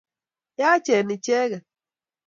Yaachen 0.59 1.07
icheget. 1.15 1.63